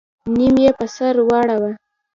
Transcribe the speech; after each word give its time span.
نيم 0.35 0.55
يې 0.65 0.71
په 0.77 0.85
سر 0.95 1.15
واړوه. 1.27 1.71